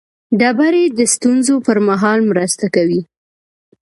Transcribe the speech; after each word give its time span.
ډبرې 0.39 0.83
د 0.97 0.99
ستونزو 1.13 1.55
پر 1.65 1.77
مهال 1.87 2.19
مرسته 2.31 2.65
کوي. 2.75 3.01